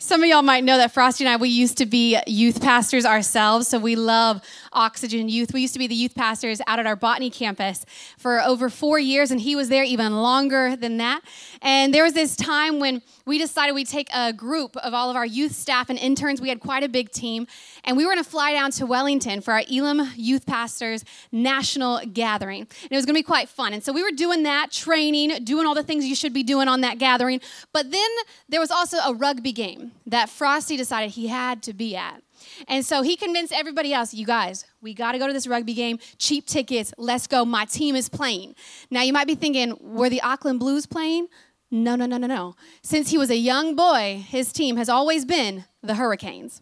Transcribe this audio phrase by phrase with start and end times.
[0.00, 3.04] Some of y'all might know that Frosty and I, we used to be youth pastors
[3.04, 4.40] ourselves, so we love
[4.72, 5.52] Oxygen Youth.
[5.52, 7.84] We used to be the youth pastors out at our Botany campus
[8.16, 11.22] for over four years, and he was there even longer than that.
[11.62, 15.16] And there was this time when we decided we'd take a group of all of
[15.16, 16.40] our youth staff and interns.
[16.40, 17.48] We had quite a big team,
[17.88, 22.00] and we were going to fly down to Wellington for our Elim Youth Pastors National
[22.12, 22.60] Gathering.
[22.60, 23.72] And it was going to be quite fun.
[23.72, 26.68] And so we were doing that, training, doing all the things you should be doing
[26.68, 27.40] on that gathering.
[27.72, 28.10] But then
[28.46, 32.22] there was also a rugby game that Frosty decided he had to be at.
[32.68, 35.72] And so he convinced everybody else, you guys, we got to go to this rugby
[35.72, 37.46] game, cheap tickets, let's go.
[37.46, 38.54] My team is playing.
[38.90, 41.28] Now you might be thinking, were the Auckland Blues playing?
[41.70, 42.54] No, no, no, no, no.
[42.82, 46.60] Since he was a young boy, his team has always been the Hurricanes.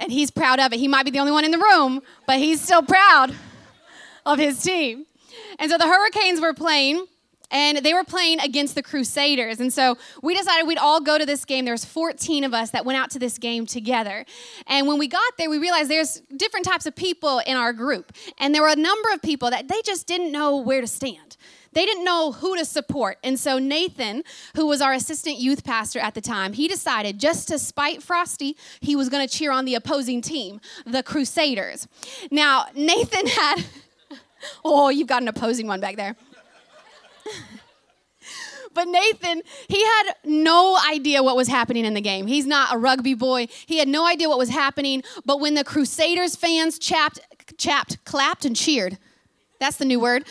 [0.00, 0.80] And he's proud of it.
[0.80, 3.32] He might be the only one in the room, but he's still proud
[4.26, 5.06] of his team.
[5.58, 7.06] And so the Hurricanes were playing
[7.50, 9.60] and they were playing against the Crusaders.
[9.60, 11.64] And so we decided we'd all go to this game.
[11.64, 14.24] There was 14 of us that went out to this game together.
[14.66, 18.12] And when we got there, we realized there's different types of people in our group.
[18.38, 21.36] And there were a number of people that they just didn't know where to stand.
[21.72, 23.18] They didn't know who to support.
[23.22, 24.24] And so Nathan,
[24.56, 28.56] who was our assistant youth pastor at the time, he decided just to spite Frosty,
[28.80, 31.86] he was going to cheer on the opposing team, the Crusaders.
[32.30, 33.64] Now, Nathan had,
[34.64, 36.16] oh, you've got an opposing one back there.
[38.72, 42.28] But Nathan, he had no idea what was happening in the game.
[42.28, 43.48] He's not a rugby boy.
[43.66, 45.02] He had no idea what was happening.
[45.24, 47.18] But when the Crusaders fans chapped,
[47.58, 48.96] chapped, clapped, and cheered,
[49.58, 50.24] that's the new word.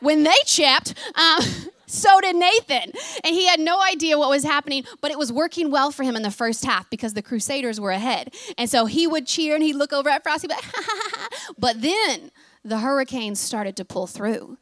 [0.00, 1.44] When they chapped, uh,
[1.86, 2.92] so did Nathan.
[3.24, 6.16] And he had no idea what was happening, but it was working well for him
[6.16, 8.34] in the first half because the Crusaders were ahead.
[8.58, 10.64] And so he would cheer and he'd look over at Frosty, but,
[11.58, 12.30] but then
[12.64, 14.58] the Hurricanes started to pull through.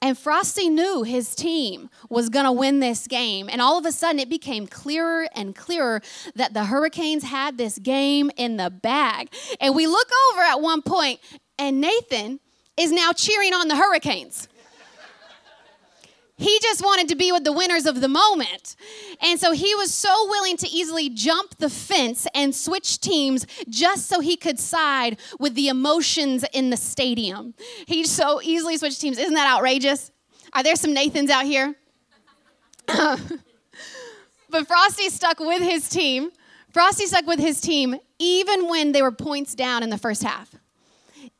[0.00, 3.48] And Frosty knew his team was going to win this game.
[3.50, 6.02] And all of a sudden, it became clearer and clearer
[6.36, 9.32] that the Hurricanes had this game in the bag.
[9.60, 11.18] And we look over at one point,
[11.58, 12.38] and Nathan
[12.76, 14.46] is now cheering on the Hurricanes.
[16.38, 18.76] He just wanted to be with the winners of the moment.
[19.20, 24.06] And so he was so willing to easily jump the fence and switch teams just
[24.06, 27.54] so he could side with the emotions in the stadium.
[27.86, 29.18] He so easily switched teams.
[29.18, 30.12] Isn't that outrageous?
[30.52, 31.74] Are there some Nathans out here?
[32.86, 36.30] but Frosty stuck with his team.
[36.72, 40.54] Frosty stuck with his team even when they were points down in the first half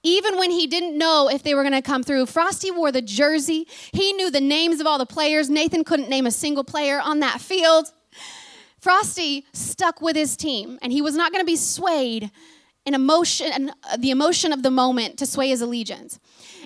[0.02, 2.26] even when he didn't know if they were going to come through.
[2.26, 3.66] Frosty wore the jersey.
[3.92, 5.50] He knew the names of all the players.
[5.50, 7.92] Nathan couldn't name a single player on that field.
[8.80, 12.30] Frosty stuck with his team, and he was not going to be swayed
[12.86, 16.18] in emotion, uh, the emotion of the moment to sway his allegiance.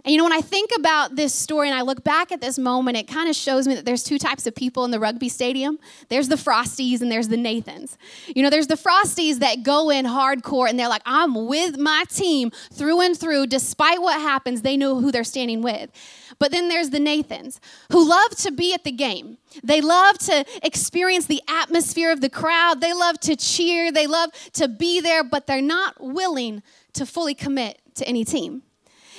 [0.05, 2.59] And you know, when I think about this story and I look back at this
[2.59, 5.29] moment, it kind of shows me that there's two types of people in the rugby
[5.29, 7.97] stadium there's the Frosties and there's the Nathans.
[8.27, 12.05] You know, there's the Frosties that go in hardcore and they're like, I'm with my
[12.09, 15.91] team through and through, despite what happens, they know who they're standing with.
[16.39, 17.61] But then there's the Nathans
[17.93, 19.39] who love to be at the game.
[19.63, 22.81] They love to experience the atmosphere of the crowd.
[22.81, 23.93] They love to cheer.
[23.93, 26.63] They love to be there, but they're not willing
[26.95, 28.63] to fully commit to any team.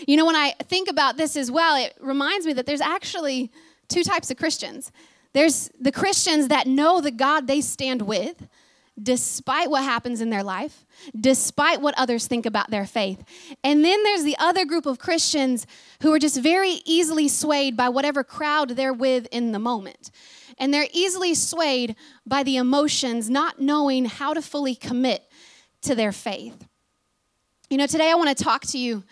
[0.07, 3.51] You know, when I think about this as well, it reminds me that there's actually
[3.87, 4.91] two types of Christians.
[5.33, 8.47] There's the Christians that know the God they stand with,
[9.01, 10.85] despite what happens in their life,
[11.19, 13.23] despite what others think about their faith.
[13.63, 15.65] And then there's the other group of Christians
[16.01, 20.11] who are just very easily swayed by whatever crowd they're with in the moment.
[20.59, 21.95] And they're easily swayed
[22.27, 25.23] by the emotions, not knowing how to fully commit
[25.81, 26.67] to their faith.
[27.71, 29.03] You know, today I want to talk to you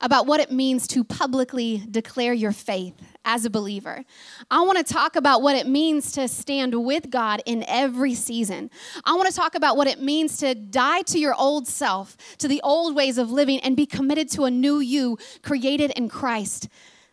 [0.00, 2.94] about what it means to publicly declare your faith
[3.24, 4.04] as a believer.
[4.50, 8.70] I want to talk about what it means to stand with God in every season.
[9.04, 12.48] I want to talk about what it means to die to your old self, to
[12.48, 16.68] the old ways of living, and be committed to a new you created in Christ.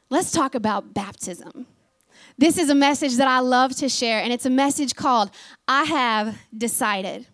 [0.09, 1.67] Let's talk about baptism.
[2.37, 5.31] This is a message that I love to share, and it's a message called
[5.67, 7.27] I Have Decided.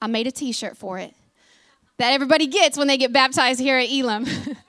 [0.00, 1.14] I made a t shirt for it
[1.98, 4.24] that everybody gets when they get baptized here at Elim.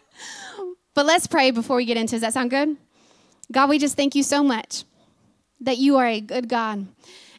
[0.99, 2.15] But let's pray before we get into.
[2.15, 2.75] Does that sound good?
[3.53, 4.83] God, we just thank you so much
[5.61, 6.87] that you are a good God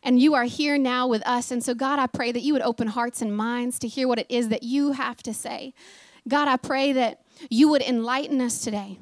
[0.03, 1.51] and you are here now with us.
[1.51, 4.19] And so, God, I pray that you would open hearts and minds to hear what
[4.19, 5.75] it is that you have to say.
[6.27, 7.21] God, I pray that
[7.51, 8.99] you would enlighten us today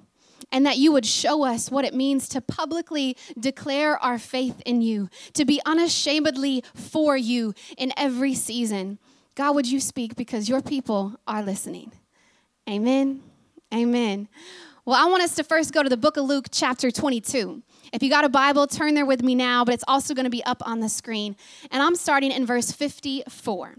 [0.51, 4.83] and that you would show us what it means to publicly declare our faith in
[4.83, 8.99] you, to be unashamedly for you in every season.
[9.37, 11.93] God, would you speak because your people are listening?
[12.69, 13.23] Amen.
[13.73, 14.29] Amen.
[14.87, 17.63] Well, I want us to first go to the book of Luke, chapter 22.
[17.93, 20.31] If you got a Bible, turn there with me now, but it's also going to
[20.31, 21.37] be up on the screen.
[21.71, 23.77] And I'm starting in verse 54.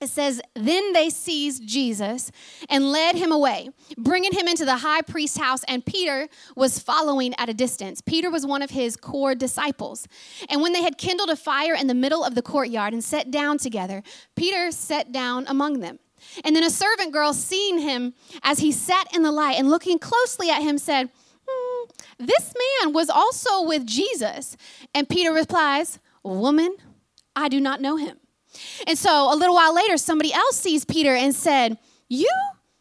[0.00, 2.32] It says, Then they seized Jesus
[2.68, 7.32] and led him away, bringing him into the high priest's house, and Peter was following
[7.38, 8.00] at a distance.
[8.00, 10.06] Peter was one of his core disciples.
[10.50, 13.30] And when they had kindled a fire in the middle of the courtyard and sat
[13.30, 14.02] down together,
[14.34, 15.98] Peter sat down among them.
[16.44, 19.98] And then a servant girl, seeing him as he sat in the light and looking
[19.98, 21.10] closely at him, said,
[21.46, 22.52] hmm, This
[22.82, 24.56] man was also with Jesus.
[24.94, 26.76] And Peter replies, Woman,
[27.34, 28.18] I do not know him.
[28.86, 31.78] And so a little while later, somebody else sees Peter and said,
[32.08, 32.30] You,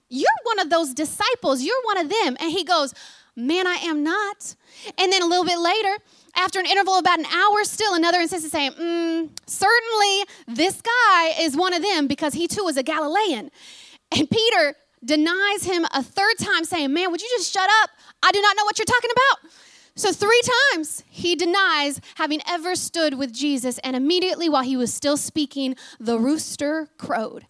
[0.09, 1.61] you're one of those disciples.
[1.61, 2.37] You're one of them.
[2.39, 2.93] And he goes,
[3.35, 4.55] Man, I am not.
[4.97, 5.97] And then a little bit later,
[6.35, 11.33] after an interval of about an hour, still another instance saying, mm, Certainly this guy
[11.39, 13.49] is one of them because he too is a Galilean.
[14.15, 17.89] And Peter denies him a third time, saying, Man, would you just shut up?
[18.23, 19.51] I do not know what you're talking about.
[19.97, 20.41] So, three
[20.73, 25.75] times he denies having ever stood with Jesus, and immediately while he was still speaking,
[25.99, 27.47] the rooster crowed.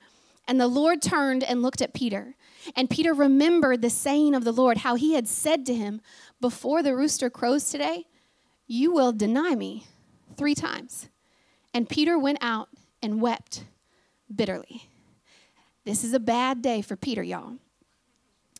[0.48, 2.36] And the Lord turned and looked at Peter.
[2.76, 6.02] And Peter remembered the saying of the Lord, how he had said to him,
[6.40, 8.06] Before the rooster crows today,
[8.68, 9.86] you will deny me
[10.38, 11.10] three times.
[11.74, 12.70] And Peter went out
[13.02, 13.66] and wept
[14.34, 14.90] bitterly.
[15.84, 17.54] This is a bad day for Peter, y'all.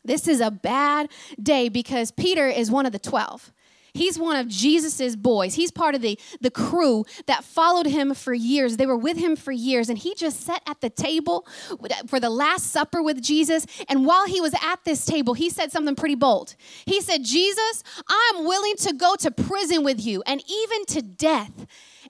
[0.04, 1.08] This is a bad
[1.42, 3.52] day because Peter is one of the 12.
[3.96, 5.54] He's one of Jesus's boys.
[5.54, 8.76] He's part of the, the crew that followed him for years.
[8.76, 12.20] They were with him for years, and he just sat at the table uh, for
[12.20, 13.66] the Last Supper with Jesus.
[13.88, 16.54] And while he was at this table, he said something pretty bold.
[16.84, 21.02] He said, Jesus, I am willing to go to prison with you and even to
[21.02, 21.66] death.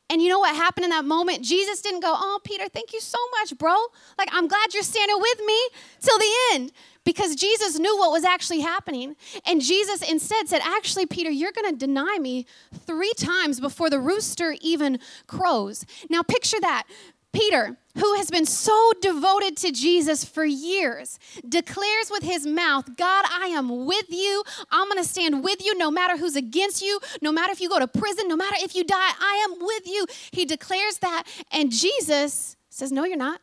[0.08, 1.42] And you know what happened in that moment?
[1.42, 3.74] Jesus didn't go, Oh, Peter, thank you so much, bro.
[4.18, 5.68] Like, I'm glad you're standing with me
[6.00, 6.72] till the end
[7.04, 9.16] because Jesus knew what was actually happening.
[9.46, 12.46] And Jesus instead said, Actually, Peter, you're going to deny me
[12.86, 15.84] three times before the rooster even crows.
[16.08, 16.84] Now, picture that.
[17.36, 23.26] Peter, who has been so devoted to Jesus for years, declares with his mouth, God,
[23.30, 24.42] I am with you.
[24.70, 27.68] I'm going to stand with you no matter who's against you, no matter if you
[27.68, 30.06] go to prison, no matter if you die, I am with you.
[30.30, 31.24] He declares that.
[31.52, 33.42] And Jesus says, No, you're not.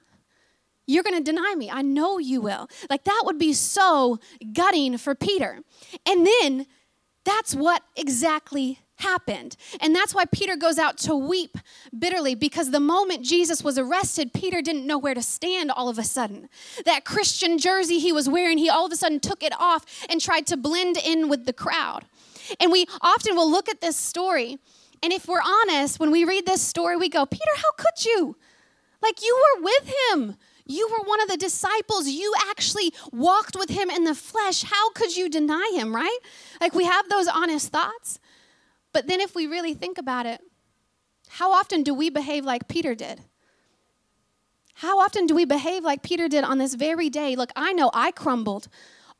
[0.88, 1.70] You're going to deny me.
[1.70, 2.68] I know you will.
[2.90, 4.20] Like that would be so
[4.54, 5.60] gutting for Peter.
[6.08, 6.66] And then
[7.26, 9.56] that's what exactly happened.
[9.80, 11.58] And that's why Peter goes out to weep
[11.98, 15.98] bitterly because the moment Jesus was arrested, Peter didn't know where to stand all of
[16.00, 16.50] a sudden.
[16.86, 20.20] That Christian jersey he was wearing, he all of a sudden took it off and
[20.20, 22.06] tried to blend in with the crowd.
[22.60, 24.58] And we often will look at this story,
[25.02, 28.38] and if we're honest, when we read this story, we go, Peter, how could you?
[29.02, 30.36] Like you were with him.
[30.66, 32.08] You were one of the disciples.
[32.08, 34.64] You actually walked with him in the flesh.
[34.64, 36.18] How could you deny him, right?
[36.62, 38.20] Like we have those honest thoughts.
[38.94, 40.42] But then if we really think about it,
[41.28, 43.22] how often do we behave like Peter did?
[44.76, 47.36] How often do we behave like Peter did on this very day?
[47.36, 48.68] Look, I know I crumbled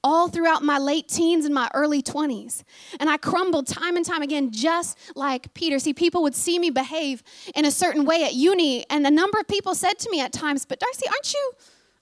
[0.04, 2.64] all throughout my late teens and my early 20s.
[3.00, 5.80] And I crumbled time and time again, just like Peter.
[5.80, 7.24] See, people would see me behave
[7.56, 10.34] in a certain way at uni, and a number of people said to me at
[10.34, 11.52] times, But Darcy, aren't you,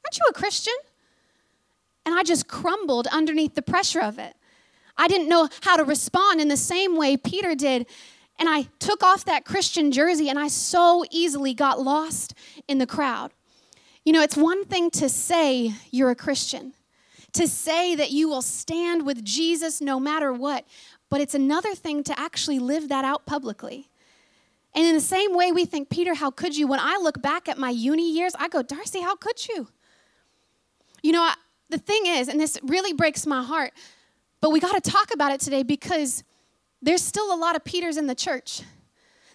[0.03, 0.73] aren't you a Christian?
[2.06, 4.35] And I just crumbled underneath the pressure of it.
[4.97, 7.88] I didn't know how to respond in the same way Peter did.
[8.39, 12.33] And I took off that Christian jersey and I so easily got lost
[12.67, 13.31] in the crowd.
[14.03, 16.73] You know, it's one thing to say you're a Christian,
[17.33, 20.66] to say that you will stand with Jesus no matter what,
[21.09, 23.89] but it's another thing to actually live that out publicly.
[24.73, 26.66] And in the same way, we think, Peter, how could you?
[26.66, 29.68] When I look back at my uni years, I go, Darcy, how could you?
[31.04, 31.35] You know, I,
[31.69, 33.73] the thing is, and this really breaks my heart,
[34.42, 36.24] but we got to talk about it today because
[36.81, 38.64] there's still a lot of Peters in the church.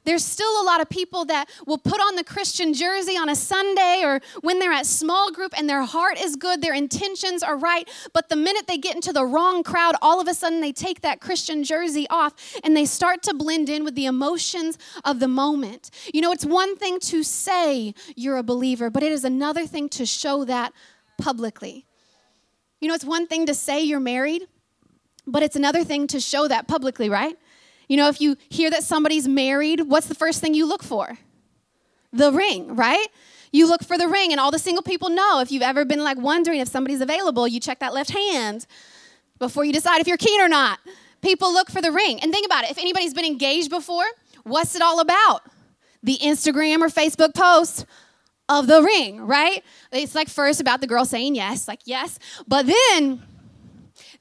[0.07, 3.35] There's still a lot of people that will put on the Christian jersey on a
[3.35, 7.57] Sunday or when they're at small group and their heart is good, their intentions are
[7.57, 10.71] right, but the minute they get into the wrong crowd, all of a sudden they
[10.71, 15.19] take that Christian jersey off and they start to blend in with the emotions of
[15.19, 15.91] the moment.
[16.15, 19.89] You know, it's one thing to say you're a believer, but it is another thing
[19.91, 20.73] to show that
[21.19, 21.85] publicly.
[22.81, 24.47] You know, it's one thing to say you're married,
[25.26, 27.37] but it's another thing to show that publicly, right?
[27.88, 31.18] You know, if you hear that somebody's married, what's the first thing you look for?
[32.12, 33.06] The ring, right?
[33.52, 35.40] You look for the ring, and all the single people know.
[35.40, 38.66] If you've ever been like wondering if somebody's available, you check that left hand
[39.38, 40.78] before you decide if you're keen or not.
[41.23, 42.21] People look for the ring.
[42.21, 44.04] And think about it if anybody's been engaged before,
[44.45, 45.42] what's it all about?
[46.02, 47.87] The Instagram or Facebook post
[48.49, 49.64] of the ring, right?
[49.92, 53.23] It's like first about the girl saying yes, like yes, but then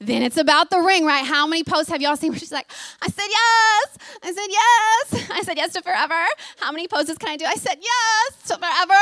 [0.00, 1.24] Then it's about the ring, right?
[1.24, 5.30] How many posts have y'all seen where she's like, I said yes, I said yes,
[5.32, 6.14] I said yes to forever.
[6.60, 7.44] How many poses can I do?
[7.44, 8.94] I said yes to forever.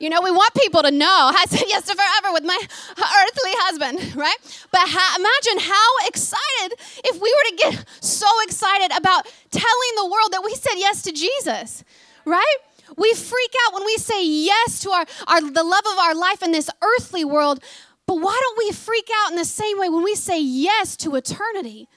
[0.00, 3.52] You know, we want people to know I said yes to forever with my earthly
[3.64, 4.36] husband, right?
[4.70, 10.06] But ha- imagine how excited if we were to get so excited about telling the
[10.06, 11.84] world that we said yes to Jesus,
[12.24, 12.56] right?
[12.96, 16.42] We freak out when we say yes to our, our the love of our life
[16.42, 17.62] in this earthly world,
[18.06, 21.14] but why don't we freak out in the same way when we say yes to
[21.14, 21.88] eternity?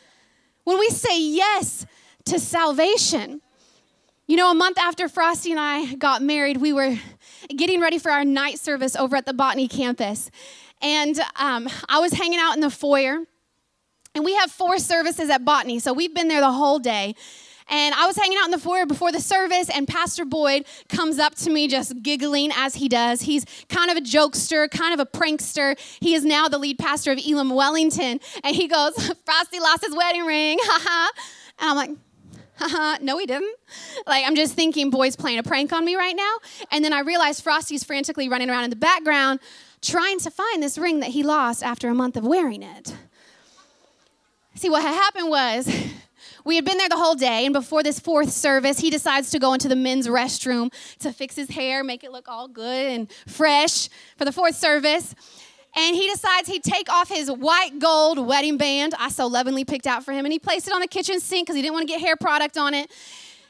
[0.64, 1.86] When we say yes
[2.26, 3.42] to salvation?
[4.28, 6.98] You know, a month after Frosty and I got married, we were
[7.56, 10.30] getting ready for our night service over at the Botany campus.
[10.82, 13.24] And um, I was hanging out in the foyer.
[14.14, 17.14] And we have four services at Botany, so we've been there the whole day.
[17.70, 21.20] And I was hanging out in the foyer before the service, and Pastor Boyd comes
[21.20, 23.22] up to me just giggling as he does.
[23.22, 25.78] He's kind of a jokester, kind of a prankster.
[26.00, 28.20] He is now the lead pastor of Elim Wellington.
[28.44, 28.94] And he goes,
[29.26, 31.12] Frosty lost his wedding ring, haha.
[31.60, 31.92] and I'm like,
[32.56, 33.56] haha, no, he didn't.
[34.06, 36.36] Like, I'm just thinking, Boyd's playing a prank on me right now.
[36.72, 39.40] And then I realize Frosty's frantically running around in the background
[39.82, 42.96] trying to find this ring that he lost after a month of wearing it.
[44.56, 45.68] See, what had happened was
[46.48, 49.40] we had been there the whole day, and before this fourth service, he decides to
[49.40, 53.12] go into the men's restroom to fix his hair, make it look all good and
[53.28, 55.14] fresh for the fourth service.
[55.76, 59.86] And he decides he'd take off his white gold wedding band I so lovingly picked
[59.86, 61.86] out for him, and he placed it on the kitchen sink because he didn't want
[61.86, 62.90] to get hair product on it.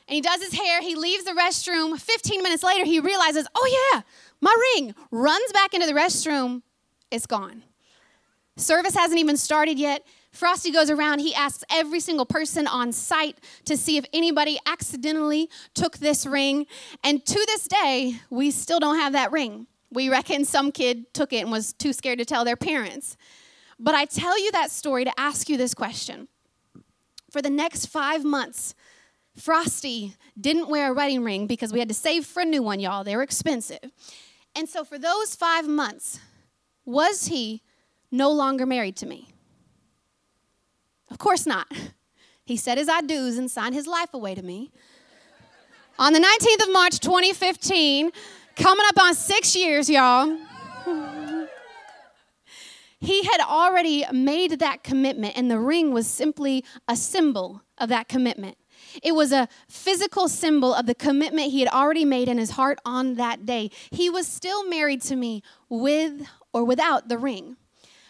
[0.08, 2.02] And he does his hair, he leaves the restroom.
[2.02, 4.02] 15 minutes later, he realizes, oh yeah,
[4.42, 4.96] my ring.
[5.12, 6.64] Runs back into the restroom,
[7.12, 7.62] it's gone.
[8.56, 10.04] Service hasn't even started yet.
[10.38, 15.50] Frosty goes around, he asks every single person on site to see if anybody accidentally
[15.74, 16.68] took this ring.
[17.04, 19.66] And to this day, we still don't have that ring.
[19.92, 23.18] We reckon some kid took it and was too scared to tell their parents.
[23.80, 26.28] But I tell you that story to ask you this question.
[27.32, 28.76] For the next five months,
[29.36, 32.80] Frosty didn't wear a wedding ring because we had to save for a new one,
[32.80, 33.04] y'all.
[33.04, 33.92] They were expensive.
[34.56, 36.20] And so for those five months,
[36.86, 37.64] was he
[38.12, 39.30] no longer married to me?
[41.10, 41.68] Of course not.
[42.46, 44.72] He said his I do's and signed his life away to me.
[46.00, 48.12] On the 19th of March 2015,
[48.56, 50.38] coming up on six years, y'all.
[53.00, 58.08] he had already made that commitment, and the ring was simply a symbol of that
[58.08, 58.58] commitment.
[59.04, 62.80] It was a physical symbol of the commitment he had already made in his heart
[62.86, 63.72] on that day.
[63.92, 67.58] He was still married to me with or without the ring.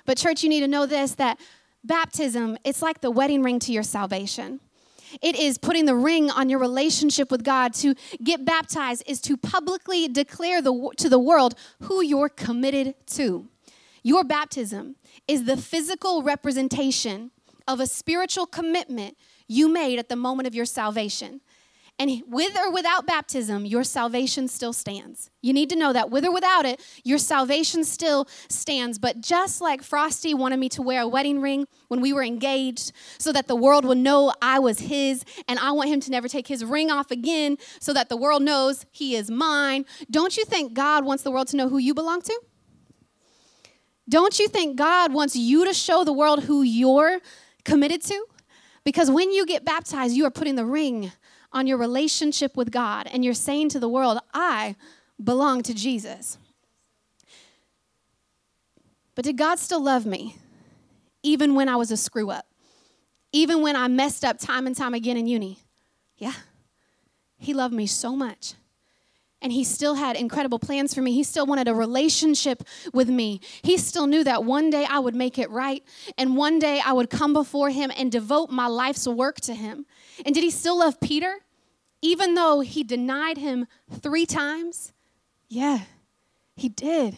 [0.06, 1.39] But, church, you need to know this that
[1.88, 4.60] Baptism, it's like the wedding ring to your salvation.
[5.22, 7.74] It is putting the ring on your relationship with God.
[7.75, 13.48] To get baptized is to publicly declare the, to the world who you're committed to.
[14.03, 14.98] Your baptism
[15.29, 17.32] is the physical representation
[17.67, 19.15] of a spiritual commitment
[19.48, 21.39] you made at the moment of your salvation.
[22.00, 25.32] And with or without baptism, your salvation still stands.
[25.42, 29.00] You need to know that with or without it, your salvation still stands.
[29.00, 32.92] But just like Frosty wanted me to wear a wedding ring when we were engaged
[33.18, 36.27] so that the world would know I was his, and I want him to never
[36.27, 40.46] take his ring off again so that the world knows he is mine, don't you
[40.46, 42.42] think God wants the world to know who you belong to?
[44.08, 47.20] Don't you think God wants you to show the world who you're
[47.66, 48.25] committed to?
[48.84, 51.12] Because when you get baptized, you are putting the ring
[51.51, 54.75] on your relationship with God and you're saying to the world, I
[55.24, 56.38] belong to Jesus.
[59.16, 60.36] But did God still love me
[61.24, 62.46] even when I was a screw up?
[63.32, 65.60] Even when I messed up time and time again in uni?
[66.18, 66.34] Yeah.
[67.38, 68.54] He loved me so much.
[69.48, 71.13] And he still had incredible plans for me.
[71.13, 73.39] He still wanted a relationship with me.
[73.62, 75.86] He still knew that one day I would make it right
[76.18, 79.86] and one day I would come before him and devote my life's work to him.
[80.25, 81.34] And did he still love Peter?
[82.01, 84.92] Even though he denied him three times?
[85.48, 85.80] Yeah,
[86.58, 87.18] he did.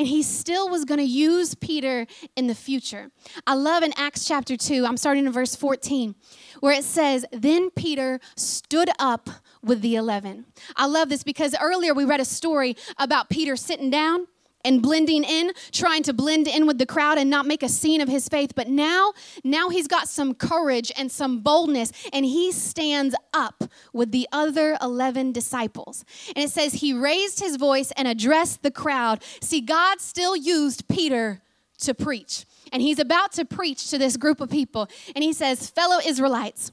[0.00, 3.10] And he still was going to use Peter in the future.
[3.46, 6.14] I love in Acts chapter 2, I'm starting in verse 14,
[6.60, 9.28] where it says, Then Peter stood up
[9.62, 10.46] with the 11.
[10.74, 14.26] I love this because earlier we read a story about Peter sitting down
[14.64, 18.00] and blending in, trying to blend in with the crowd and not make a scene
[18.00, 18.52] of his faith.
[18.54, 19.12] But now,
[19.44, 24.76] now he's got some courage and some boldness, and he stands up with the other
[24.82, 26.04] 11 disciples.
[26.34, 29.22] And it says he raised his voice and addressed the crowd.
[29.40, 31.42] See, God still used Peter
[31.80, 32.44] to preach.
[32.72, 34.88] And he's about to preach to this group of people.
[35.14, 36.72] And he says, Fellow Israelites,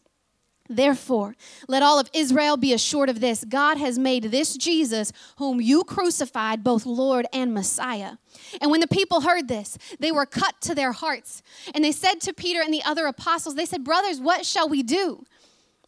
[0.69, 1.35] Therefore,
[1.67, 5.83] let all of Israel be assured of this God has made this Jesus, whom you
[5.83, 8.13] crucified, both Lord and Messiah.
[8.61, 11.43] And when the people heard this, they were cut to their hearts.
[11.73, 14.83] And they said to Peter and the other apostles, They said, Brothers, what shall we
[14.83, 15.25] do?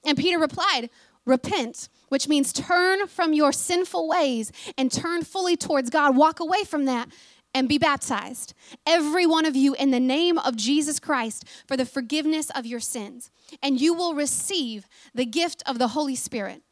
[0.06, 0.90] And Peter replied,
[1.26, 6.16] Repent which means turn from your sinful ways and turn fully towards God.
[6.16, 7.10] Walk away from that
[7.54, 8.54] and be baptized,
[8.86, 12.80] every one of you, in the name of Jesus Christ for the forgiveness of your
[12.80, 13.30] sins.
[13.62, 16.64] And you will receive the gift of the Holy Spirit.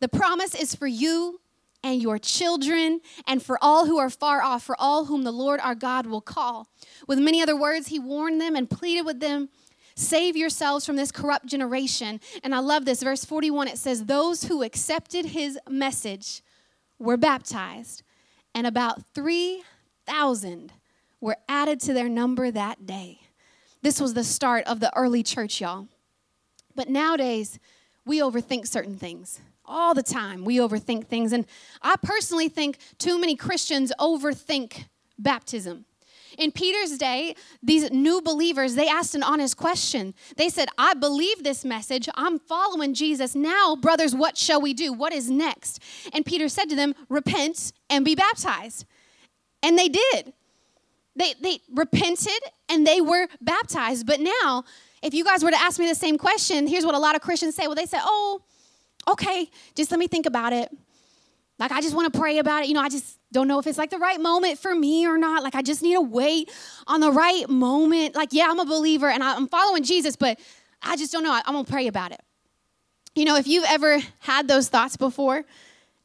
[0.00, 1.40] The promise is for you
[1.82, 5.60] and your children and for all who are far off, for all whom the Lord
[5.60, 6.68] our God will call.
[7.06, 9.48] With many other words, he warned them and pleaded with them
[9.98, 12.20] Save yourselves from this corrupt generation.
[12.44, 13.02] And I love this.
[13.02, 16.40] Verse 41 it says, Those who accepted his message
[17.00, 18.04] were baptized,
[18.54, 19.64] and about 3,000
[21.20, 23.20] were added to their number that day.
[23.82, 25.88] This was the start of the early church, y'all.
[26.74, 27.58] But nowadays,
[28.04, 29.40] we overthink certain things.
[29.64, 31.32] All the time, we overthink things.
[31.32, 31.46] And
[31.82, 34.86] I personally think too many Christians overthink
[35.18, 35.84] baptism.
[36.38, 40.14] In Peter's day, these new believers, they asked an honest question.
[40.36, 42.08] They said, I believe this message.
[42.14, 43.34] I'm following Jesus.
[43.34, 44.92] Now, brothers, what shall we do?
[44.92, 45.82] What is next?
[46.12, 48.86] And Peter said to them, Repent and be baptized.
[49.62, 50.32] And they did.
[51.16, 54.06] They, they repented and they were baptized.
[54.06, 54.64] But now,
[55.02, 57.22] if you guys were to ask me the same question, here's what a lot of
[57.22, 57.66] Christians say.
[57.66, 58.42] Well, they say, Oh,
[59.08, 60.70] okay, just let me think about it.
[61.58, 62.68] Like, I just want to pray about it.
[62.68, 65.18] You know, I just don't know if it's like the right moment for me or
[65.18, 65.42] not.
[65.42, 66.52] Like, I just need to wait
[66.86, 68.14] on the right moment.
[68.14, 70.38] Like, yeah, I'm a believer and I'm following Jesus, but
[70.82, 71.32] I just don't know.
[71.32, 72.20] I'm going to pray about it.
[73.16, 75.44] You know, if you've ever had those thoughts before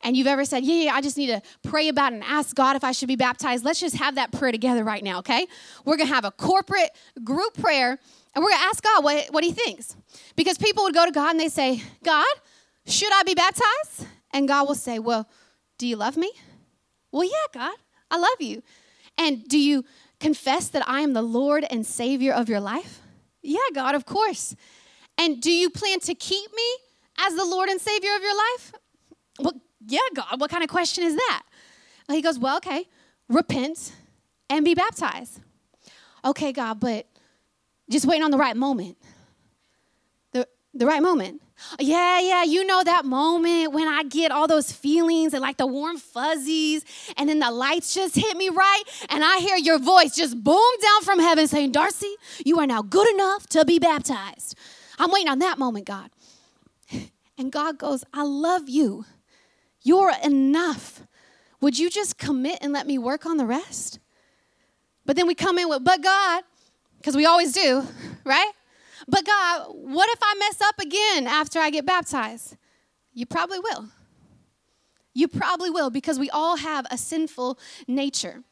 [0.03, 2.75] and you've ever said, yeah, yeah, I just need to pray about and ask God
[2.75, 5.47] if I should be baptized, let's just have that prayer together right now, okay?
[5.85, 6.91] We're to have a corporate
[7.23, 7.97] group prayer
[8.35, 9.95] and we're to ask God what, what he thinks.
[10.35, 12.25] Because people would go to God and they say, God,
[12.85, 14.07] should I be baptized?
[14.31, 15.29] And God will say, well,
[15.77, 16.31] do you love me?
[17.11, 17.75] Well, yeah, God,
[18.11, 18.63] I love you.
[19.17, 19.85] And do you
[20.19, 22.99] confess that I am the Lord and Savior of your life?
[23.41, 24.55] Yeah, God, of course.
[25.17, 26.77] And do you plan to keep me
[27.19, 28.73] as the Lord and Savior of your life?
[29.39, 31.43] Well, yeah, God, what kind of question is that?
[32.09, 32.87] He goes, Well, okay,
[33.29, 33.93] repent
[34.49, 35.39] and be baptized.
[36.25, 37.07] Okay, God, but
[37.89, 38.97] just waiting on the right moment.
[40.31, 41.41] The, the right moment.
[41.79, 45.67] Yeah, yeah, you know that moment when I get all those feelings and like the
[45.67, 46.83] warm fuzzies,
[47.15, 50.71] and then the lights just hit me right, and I hear your voice just boom
[50.81, 52.15] down from heaven saying, Darcy,
[52.45, 54.57] you are now good enough to be baptized.
[54.97, 56.09] I'm waiting on that moment, God.
[57.37, 59.05] And God goes, I love you.
[59.83, 61.03] You're enough.
[61.61, 63.99] Would you just commit and let me work on the rest?
[65.05, 66.43] But then we come in with, but God,
[66.97, 67.85] because we always do,
[68.23, 68.51] right?
[69.07, 72.55] But God, what if I mess up again after I get baptized?
[73.13, 73.89] You probably will.
[75.13, 78.43] You probably will because we all have a sinful nature.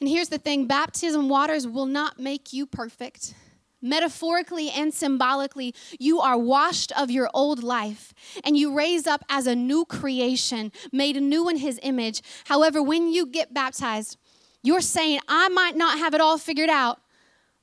[0.00, 3.34] And here's the thing baptism waters will not make you perfect.
[3.82, 8.12] Metaphorically and symbolically, you are washed of your old life
[8.44, 12.22] and you raise up as a new creation, made new in his image.
[12.44, 14.18] However, when you get baptized,
[14.62, 17.00] you're saying, I might not have it all figured out,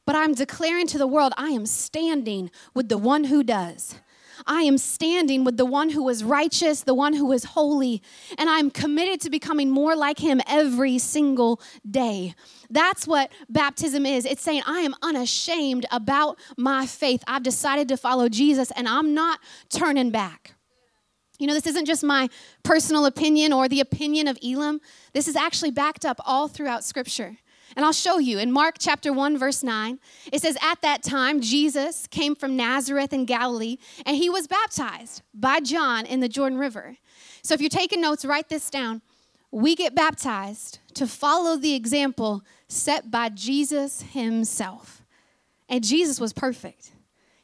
[0.06, 3.96] but I'm declaring to the world, I am standing with the one who does.
[4.48, 8.02] I am standing with the one who is righteous, the one who is holy,
[8.38, 12.34] and I'm committed to becoming more like him every single day.
[12.70, 14.26] That's what baptism is.
[14.26, 17.24] It's saying, I am unashamed about my faith.
[17.28, 20.54] I've decided to follow Jesus and I'm not turning back.
[21.40, 22.30] You know, this isn't just my
[22.64, 24.82] personal opinion or the opinion of Elim.
[25.14, 27.38] This is actually backed up all throughout Scripture.
[27.78, 30.00] And I'll show you in Mark chapter 1, verse 9.
[30.34, 35.22] It says, At that time, Jesus came from Nazareth in Galilee, and he was baptized
[35.32, 36.98] by John in the Jordan River.
[37.44, 39.04] So if you're taking notes, write this down.
[39.52, 45.04] We get baptized to follow the example set by Jesus himself.
[45.70, 46.94] And Jesus was perfect.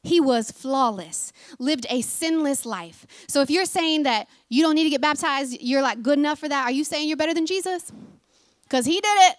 [0.02, 3.06] He was flawless, lived a sinless life.
[3.28, 6.40] So if you're saying that you don't need to get baptized, you're like good enough
[6.40, 7.92] for that, are you saying you're better than Jesus?
[8.64, 9.36] Because he did it.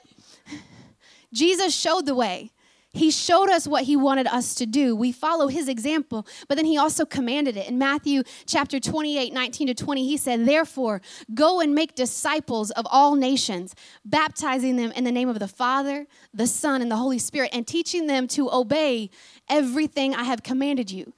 [1.35, 2.51] Jesus showed the way.
[2.94, 4.94] He showed us what he wanted us to do.
[4.94, 7.68] We follow his example, but then he also commanded it.
[7.68, 11.03] In Matthew chapter 28, 19 to 20, he said, Therefore,
[11.35, 16.07] go and make disciples of all nations, baptizing them in the name of the Father,
[16.33, 19.11] the Son, and the Holy Spirit, and teaching them to obey
[19.51, 21.14] everything I have commanded you.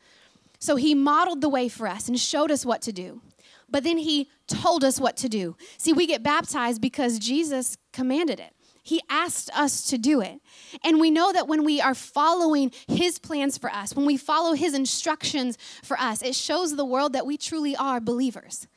[0.59, 3.21] So he modeled the way for us and showed us what to do.
[3.69, 5.57] But then he told us what to do.
[5.77, 8.56] See, we get baptized because Jesus commanded it.
[8.87, 10.41] He asked us to do it.
[10.85, 14.53] And we know that when we are following His plans for us, when we follow
[14.53, 18.69] His instructions for us, it shows the world that we truly are believers,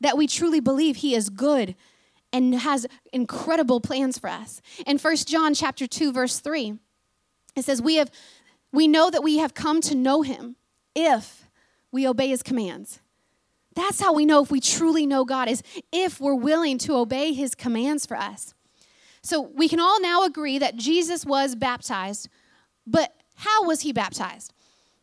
[0.00, 1.76] that we truly believe He is good
[2.32, 4.60] and has incredible plans for us.
[4.84, 6.76] In 1 John chapter 2 verse 3,
[7.54, 8.10] it says we have
[8.72, 10.56] we know that we have come to know him
[10.96, 11.48] if
[11.92, 12.98] we obey his commands.
[13.76, 17.32] That's how we know if we truly know God is if we're willing to obey
[17.32, 18.54] his commands for us.
[19.22, 22.28] So we can all now agree that Jesus was baptized,
[22.86, 24.52] but how was he baptized?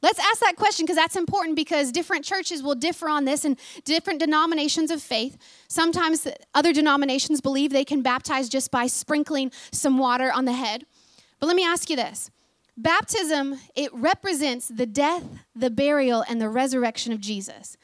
[0.01, 3.60] Let's ask that question because that's important because different churches will differ on this and
[3.84, 5.38] different denominations of faith.
[5.67, 10.86] Sometimes other denominations believe they can baptize just by sprinkling some water on the head.
[11.39, 12.32] But let me ask you this
[12.77, 17.75] baptism, it represents the death, the burial, and the resurrection of Jesus.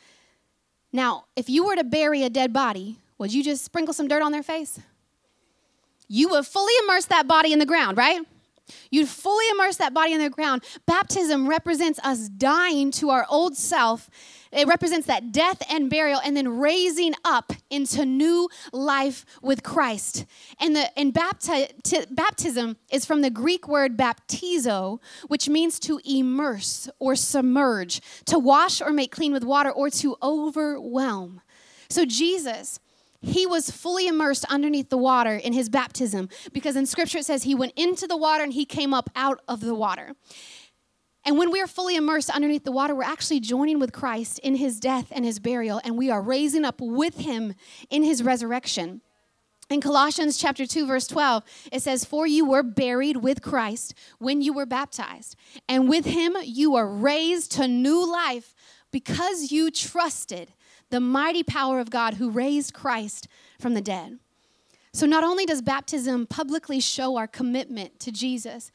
[0.93, 4.21] Now, if you were to bury a dead body, would you just sprinkle some dirt
[4.21, 4.79] on their face?
[6.07, 8.21] You would fully immerse that body in the ground, right?
[8.89, 10.63] You'd fully immerse that body in the ground.
[10.85, 14.09] Baptism represents us dying to our old self.
[14.51, 20.25] It represents that death and burial and then raising up into new life with Christ.
[20.59, 25.99] And the and bapti- t- baptism is from the Greek word baptizo, which means to
[26.05, 31.41] immerse or submerge, to wash or make clean with water or to overwhelm.
[31.89, 32.79] So Jesus
[33.25, 37.43] he was fully immersed underneath the water in his baptism because in scripture it says
[37.43, 40.13] he went into the water and he came up out of the water.
[41.25, 44.55] And when we are fully immersed underneath the water, we're actually joining with Christ in
[44.55, 47.55] his death and his burial, and we are raising up with him
[47.89, 49.01] in his resurrection.
[49.67, 54.43] In Colossians chapter 2 verse 12, it says, "For you were buried with Christ when
[54.43, 55.35] you were baptized,
[55.67, 58.53] and with him you are raised to new life
[58.91, 60.53] because you trusted
[60.89, 63.27] the mighty power of God who raised Christ
[63.59, 64.19] from the dead.
[64.93, 68.71] So, not only does baptism publicly show our commitment to Jesus,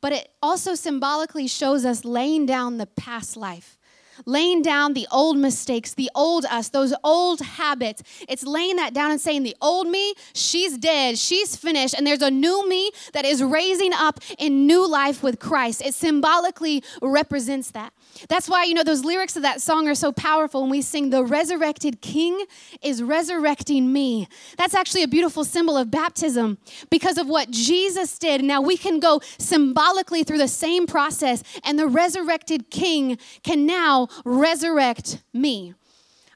[0.00, 3.78] but it also symbolically shows us laying down the past life
[4.26, 8.02] laying down the old mistakes, the old us, those old habits.
[8.28, 12.22] It's laying that down and saying, the old me, she's dead, she's finished, and there's
[12.22, 15.82] a new me that is raising up in new life with Christ.
[15.84, 17.92] It symbolically represents that.
[18.28, 21.10] That's why, you know, those lyrics of that song are so powerful when we sing,
[21.10, 22.44] The resurrected King
[22.82, 24.28] is resurrecting me.
[24.56, 26.58] That's actually a beautiful symbol of baptism
[26.90, 28.42] because of what Jesus did.
[28.44, 34.08] Now we can go symbolically through the same process, and the resurrected King can now
[34.24, 35.74] resurrect me.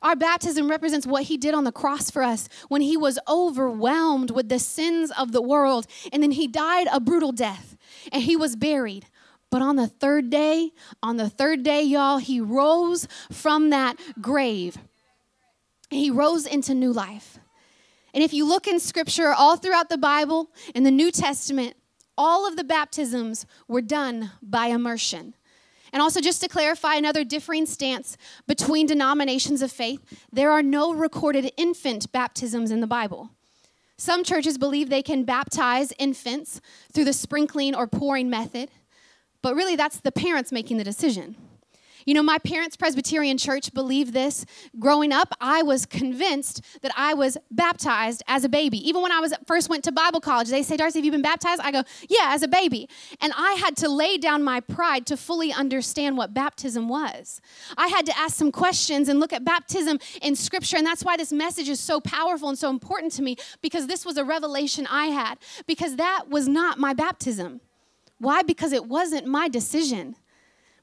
[0.03, 4.31] Our baptism represents what he did on the cross for us when he was overwhelmed
[4.31, 5.87] with the sins of the world.
[6.13, 7.77] And then he died a brutal death
[8.13, 9.07] and he was buried.
[9.51, 10.71] But on the third day,
[11.03, 14.77] on the third day, y'all, he rose from that grave.
[15.91, 17.39] He rose into new life.
[18.13, 21.77] And if you look in scripture all throughout the Bible, in the New Testament,
[22.19, 25.35] all of the baptisms were done by immersion.
[25.97, 30.93] And also, just to clarify another differing stance between denominations of faith, there are no
[30.93, 33.31] recorded infant baptisms in the Bible.
[33.97, 36.61] Some churches believe they can baptize infants
[36.93, 38.69] through the sprinkling or pouring method,
[39.41, 41.35] but really that's the parents making the decision.
[42.07, 44.47] You know, my parents' Presbyterian church believed this.
[44.79, 48.79] Growing up, I was convinced that I was baptized as a baby.
[48.89, 51.21] Even when I was first went to Bible college, they say, Darcy, have you been
[51.21, 51.61] baptized?
[51.63, 52.89] I go, yeah, as a baby.
[53.21, 57.41] And I had to lay down my pride to fully understand what baptism was.
[57.77, 60.77] I had to ask some questions and look at baptism in scripture.
[60.77, 64.07] And that's why this message is so powerful and so important to me because this
[64.07, 67.61] was a revelation I had, because that was not my baptism.
[68.19, 68.43] Why?
[68.43, 70.15] Because it wasn't my decision.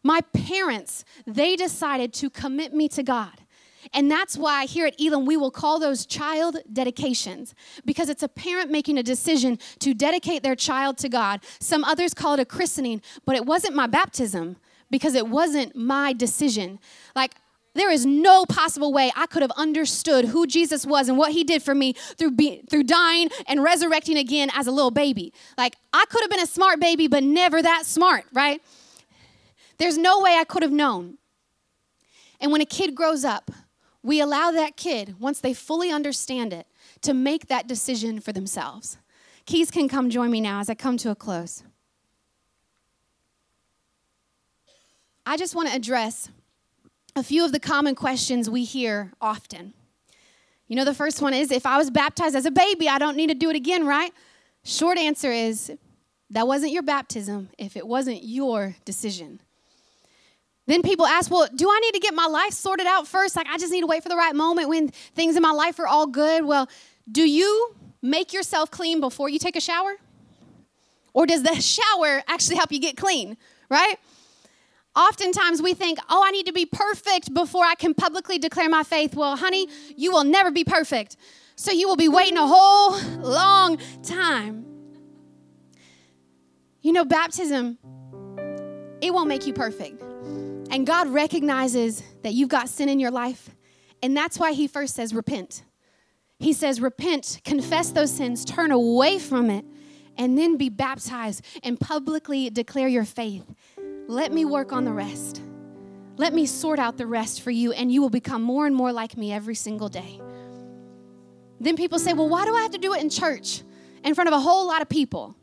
[0.04, 3.40] My parents, they decided to commit me to God.
[3.94, 7.54] And that's why here at Elim, we will call those child dedications
[7.86, 11.42] because it's a parent making a decision to dedicate their child to God.
[11.60, 14.58] Some others call it a christening, but it wasn't my baptism
[14.90, 16.80] because it wasn't my decision.
[17.16, 17.34] Like,
[17.76, 21.44] there is no possible way I could have understood who Jesus was and what he
[21.44, 25.34] did for me through, be, through dying and resurrecting again as a little baby.
[25.58, 28.62] Like, I could have been a smart baby, but never that smart, right?
[29.84, 31.18] There's no way I could have known.
[32.40, 33.52] And when a kid grows up,
[34.02, 36.68] we allow that kid, once they fully understand it,
[37.02, 38.98] to make that decision for themselves.
[39.46, 41.64] Keys can come join me now as I come to a close.
[45.26, 46.30] I just want to address
[47.18, 49.74] a few of the common questions we hear often.
[50.70, 53.18] You know, the first one is if I was baptized as a baby, I don't
[53.18, 54.14] need to do it again, right?
[54.64, 55.74] Short answer is
[56.30, 59.42] that wasn't your baptism if it wasn't your decision.
[60.66, 63.36] Then people ask, well, do I need to get my life sorted out first?
[63.36, 65.78] Like, I just need to wait for the right moment when things in my life
[65.80, 66.46] are all good.
[66.46, 66.70] Well,
[67.12, 69.96] do you make yourself clean before you take a shower?
[71.14, 73.38] Or does the shower actually help you get clean,
[73.70, 73.96] right?
[74.96, 78.84] Oftentimes we think, oh, I need to be perfect before I can publicly declare my
[78.84, 79.16] faith.
[79.16, 81.18] Well, honey, you will never be perfect.
[81.56, 84.66] So you will be waiting a whole long time.
[86.82, 87.78] You know, baptism,
[89.02, 90.13] it won't make you perfect.
[90.70, 93.50] And God recognizes that you've got sin in your life.
[94.02, 95.64] And that's why He first says, repent.
[96.40, 99.66] He says, repent, confess those sins, turn away from it,
[100.18, 103.46] and then be baptized and publicly declare your faith.
[104.08, 105.42] Let me work on the rest.
[106.18, 108.92] Let me sort out the rest for you, and you will become more and more
[108.92, 110.20] like me every single day.
[111.60, 113.62] Then people say, Well, why do I have to do it in church
[114.04, 115.36] in front of a whole lot of people?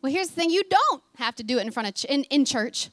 [0.00, 2.24] Well, here's the thing you don't have to do it in front of ch- in,
[2.24, 2.90] in church.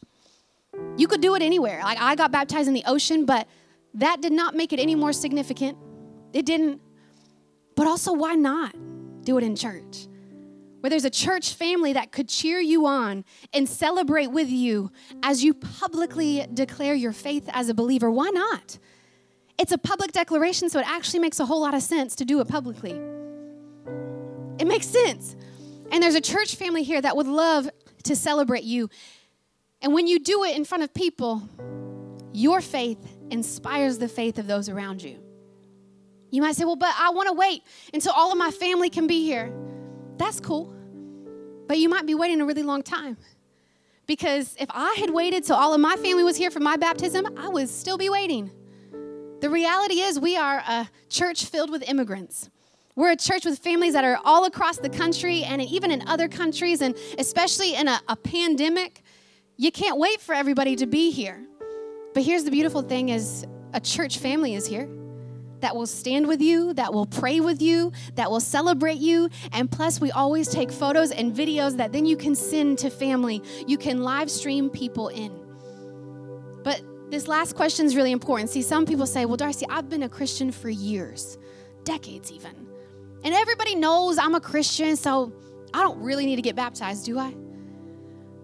[0.97, 1.81] You could do it anywhere.
[1.83, 3.47] Like I got baptized in the ocean, but
[3.95, 5.77] that did not make it any more significant.
[6.33, 6.81] It didn't.
[7.75, 8.75] But also, why not
[9.23, 10.07] do it in church?
[10.79, 15.43] Where there's a church family that could cheer you on and celebrate with you as
[15.43, 18.09] you publicly declare your faith as a believer.
[18.09, 18.79] Why not?
[19.59, 22.39] It's a public declaration, so it actually makes a whole lot of sense to do
[22.39, 22.99] it publicly.
[24.57, 25.35] It makes sense.
[25.91, 27.69] And there's a church family here that would love
[28.03, 28.89] to celebrate you
[29.81, 31.41] and when you do it in front of people,
[32.33, 35.17] your faith inspires the faith of those around you.
[36.29, 37.63] You might say, Well, but I want to wait
[37.93, 39.53] until all of my family can be here.
[40.17, 40.73] That's cool.
[41.67, 43.17] But you might be waiting a really long time.
[44.07, 47.37] Because if I had waited till all of my family was here for my baptism,
[47.37, 48.51] I would still be waiting.
[49.39, 52.49] The reality is, we are a church filled with immigrants.
[52.95, 56.27] We're a church with families that are all across the country and even in other
[56.27, 59.01] countries, and especially in a, a pandemic
[59.61, 61.39] you can't wait for everybody to be here.
[62.15, 64.89] But here's the beautiful thing is a church family is here
[65.59, 69.29] that will stand with you, that will pray with you, that will celebrate you.
[69.51, 73.43] And plus, we always take photos and videos that then you can send to family.
[73.67, 75.31] You can live stream people in.
[76.63, 78.49] But this last question is really important.
[78.49, 81.37] See, some people say, Well, Darcy, I've been a Christian for years,
[81.83, 82.67] decades even.
[83.23, 85.31] And everybody knows I'm a Christian, so
[85.71, 87.31] I don't really need to get baptized, do I?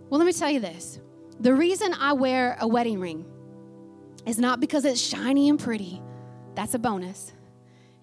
[0.09, 0.99] Well, let me tell you this
[1.39, 3.25] the reason I wear a wedding ring
[4.25, 6.01] is not because it's shiny and pretty,
[6.55, 7.31] that's a bonus.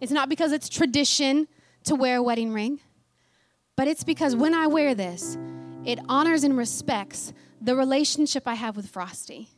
[0.01, 1.49] It's not because it's tradition
[1.85, 2.81] to wear a wedding ring,
[3.77, 5.37] but it's because when I wear this,
[5.85, 9.49] it honors and respects the relationship I have with Frosty.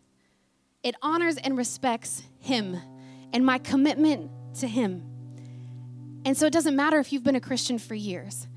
[0.83, 2.81] It honors and respects him
[3.33, 5.03] and my commitment to him.
[6.25, 8.49] And so it doesn't matter if you've been a Christian for years.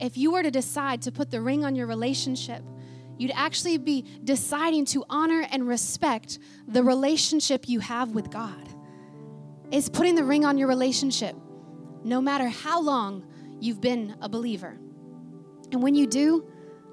[0.00, 2.62] If you were to decide to put the ring on your relationship
[3.18, 8.68] You'd actually be deciding to honor and respect the relationship you have with God.
[9.70, 11.34] It's putting the ring on your relationship,
[12.04, 13.26] no matter how long
[13.60, 14.78] you've been a believer.
[15.72, 16.46] And when you do,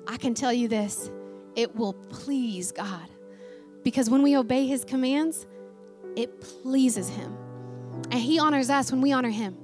[0.08, 1.10] I can tell you this
[1.56, 3.10] it will please God.
[3.84, 5.46] Because when we obey His commands,
[6.16, 7.38] it pleases Him.
[8.12, 9.58] And He honors us when we honor Him.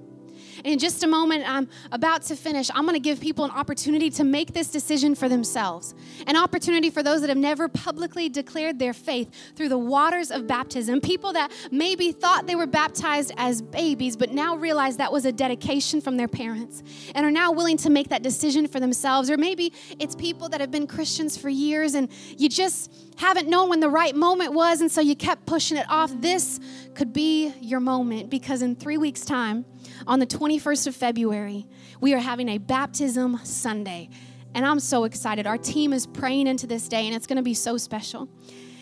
[0.63, 2.69] In just a moment, I'm about to finish.
[2.73, 5.95] I'm going to give people an opportunity to make this decision for themselves.
[6.27, 10.47] An opportunity for those that have never publicly declared their faith through the waters of
[10.47, 11.01] baptism.
[11.01, 15.31] People that maybe thought they were baptized as babies, but now realize that was a
[15.31, 16.83] dedication from their parents
[17.15, 19.29] and are now willing to make that decision for themselves.
[19.29, 23.69] Or maybe it's people that have been Christians for years and you just haven't known
[23.69, 26.09] when the right moment was, and so you kept pushing it off.
[26.21, 26.59] This
[26.95, 29.65] could be your moment because in three weeks' time,
[30.09, 31.67] on the 21st of February,
[32.01, 34.09] we are having a baptism Sunday.
[34.55, 35.45] And I'm so excited.
[35.45, 38.27] Our team is praying into this day, and it's going to be so special.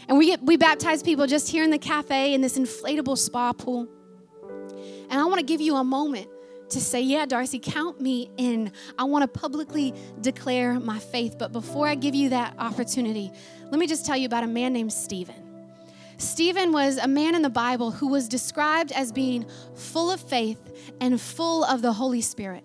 [0.08, 3.52] And we, get, we baptize people just here in the cafe in this inflatable spa
[3.52, 3.90] pool.
[5.10, 6.30] And I want to give you a moment
[6.70, 8.72] to say, Yeah, Darcy, count me in.
[8.98, 11.36] I want to publicly declare my faith.
[11.38, 13.32] But before I give you that opportunity,
[13.70, 15.47] let me just tell you about a man named Stephen.
[16.18, 20.92] Stephen was a man in the Bible who was described as being full of faith
[21.00, 22.64] and full of the Holy Spirit.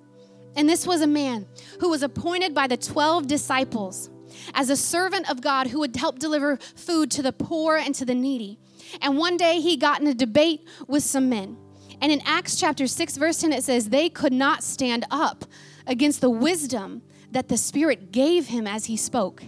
[0.57, 1.47] And this was a man
[1.81, 4.11] who was appointed by the 12 disciples
[4.55, 8.07] as a servant of God who would help deliver food to the poor and to
[8.07, 8.59] the needy.
[9.03, 11.59] And one day he got in a debate with some men.
[12.01, 15.45] And in Acts chapter 6, verse 10, it says, They could not stand up
[15.87, 19.45] against the wisdom that the Spirit gave him as he spoke.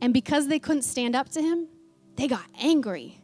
[0.00, 1.68] And because they couldn't stand up to him,
[2.16, 3.23] they got angry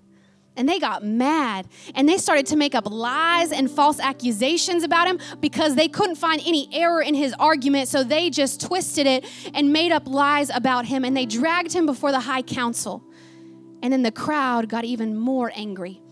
[0.56, 5.08] and they got mad and they started to make up lies and false accusations about
[5.08, 7.88] him because they couldn't find any error in his argument.
[7.88, 11.86] So they just twisted it and made up lies about him and they dragged him
[11.86, 13.02] before the high council.
[13.82, 16.02] And then the crowd got even more angry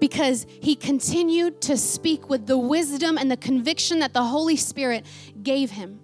[0.00, 5.06] because he continued to speak with the wisdom and the conviction that the Holy Spirit
[5.42, 6.00] gave him.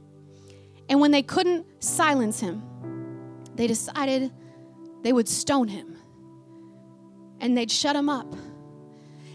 [0.89, 2.63] And when they couldn't silence him,
[3.55, 4.33] they decided
[5.03, 5.92] they would stone him
[7.43, 8.33] and they'd shut him up.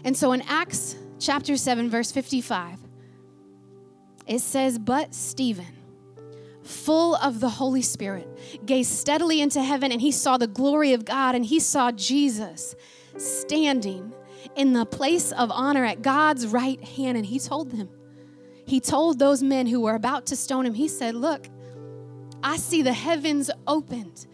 [0.02, 2.78] And so in Acts chapter 7, verse 55,
[4.26, 5.76] it says, But Stephen,
[6.62, 8.26] full of the Holy Spirit,
[8.66, 12.74] gazed steadily into heaven and he saw the glory of God and he saw Jesus
[13.18, 14.12] standing
[14.56, 17.16] in the place of honor at God's right hand.
[17.16, 17.90] And he told them,
[18.66, 21.48] he told those men who were about to stone him, he said, Look,
[22.42, 24.26] I see the heavens opened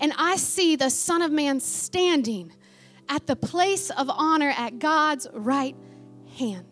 [0.00, 2.52] and I see the Son of Man standing
[3.08, 5.76] at the place of honor at God's right
[6.38, 6.66] hand.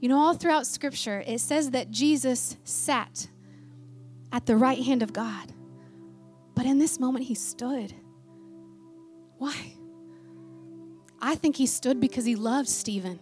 [0.00, 3.28] You know, all throughout Scripture, it says that Jesus sat
[4.32, 5.52] at the right hand of God.
[6.54, 7.94] But in this moment, he stood.
[9.38, 9.72] Why?
[11.20, 13.18] I think he stood because he loved Stephen.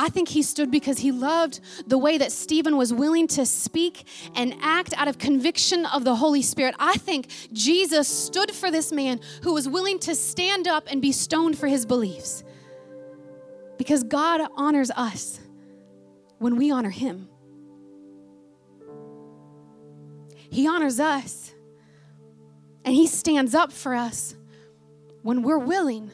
[0.00, 4.06] I think he stood because he loved the way that Stephen was willing to speak
[4.34, 6.74] and act out of conviction of the Holy Spirit.
[6.78, 11.12] I think Jesus stood for this man who was willing to stand up and be
[11.12, 12.42] stoned for his beliefs.
[13.76, 15.38] Because God honors us
[16.38, 17.28] when we honor him.
[20.48, 21.52] He honors us
[22.86, 24.34] and he stands up for us
[25.20, 26.10] when we're willing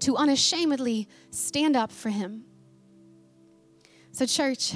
[0.00, 2.42] to unashamedly stand up for him.
[4.16, 4.72] So, church,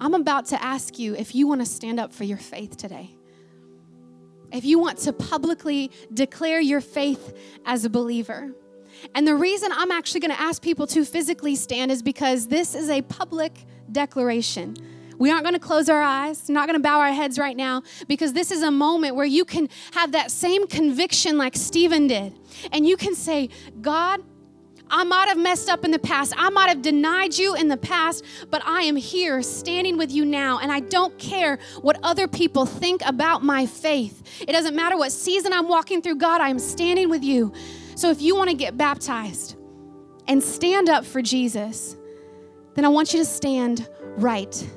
[0.00, 3.16] I'm about to ask you if you want to stand up for your faith today.
[4.50, 8.50] If you want to publicly declare your faith as a believer.
[9.14, 12.74] And the reason I'm actually going to ask people to physically stand is because this
[12.74, 14.74] is a public declaration.
[15.16, 17.84] We aren't going to close our eyes, not going to bow our heads right now,
[18.08, 22.36] because this is a moment where you can have that same conviction like Stephen did.
[22.72, 24.20] And you can say, God,
[24.88, 26.32] I might have messed up in the past.
[26.36, 30.24] I might have denied you in the past, but I am here standing with you
[30.24, 30.58] now.
[30.60, 34.22] And I don't care what other people think about my faith.
[34.46, 37.52] It doesn't matter what season I'm walking through, God, I am standing with you.
[37.96, 39.56] So if you want to get baptized
[40.28, 41.96] and stand up for Jesus,
[42.74, 44.68] then I want you to stand right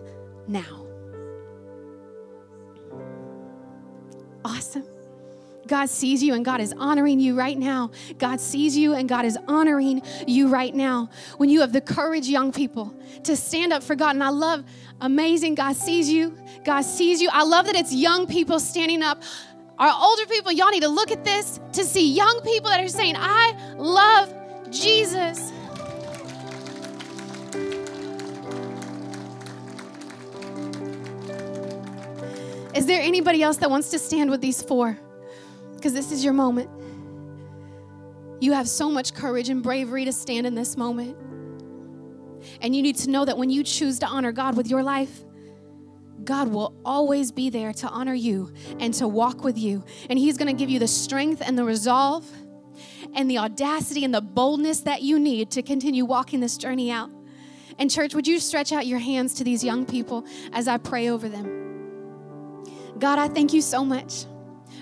[0.48, 0.86] now.
[4.44, 4.86] Awesome.
[5.70, 7.92] God sees you and God is honoring you right now.
[8.18, 11.12] God sees you and God is honoring you right now.
[11.38, 14.16] When you have the courage, young people, to stand up for God.
[14.16, 14.66] And I love,
[15.00, 16.36] amazing, God sees you.
[16.66, 17.30] God sees you.
[17.32, 19.22] I love that it's young people standing up.
[19.78, 22.88] Our older people, y'all need to look at this to see young people that are
[22.88, 24.34] saying, I love
[24.72, 25.54] Jesus.
[32.74, 34.98] Is there anybody else that wants to stand with these four?
[35.80, 36.70] Because this is your moment.
[38.42, 41.18] You have so much courage and bravery to stand in this moment.
[42.62, 45.24] And you need to know that when you choose to honor God with your life,
[46.24, 49.84] God will always be there to honor you and to walk with you.
[50.10, 52.30] And He's going to give you the strength and the resolve
[53.14, 57.10] and the audacity and the boldness that you need to continue walking this journey out.
[57.78, 61.10] And, church, would you stretch out your hands to these young people as I pray
[61.10, 62.64] over them?
[63.00, 64.26] God, I thank you so much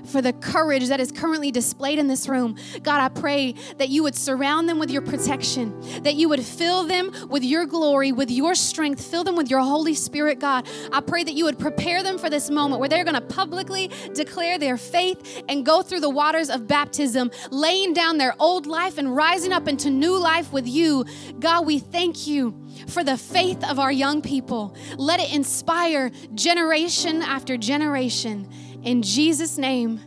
[0.08, 2.58] for the courage that is currently displayed in this room.
[2.84, 6.86] God, I pray that you would surround them with your protection, that you would fill
[6.86, 10.68] them with your glory, with your strength, fill them with your Holy Spirit, God.
[10.92, 13.92] I pray that you would prepare them for this moment where they're going to publicly
[14.14, 18.98] declare their faith and go through the waters of baptism, laying down their old life
[18.98, 21.06] and rising up into new life with you.
[21.40, 24.76] God, we thank you for the faith of our young people.
[24.98, 28.48] Let it inspire generation after generation.
[28.88, 30.00] In Jesus' name,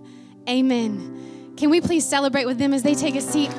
[0.49, 1.53] amen.
[1.59, 3.51] Can we please celebrate with them as they take a seat?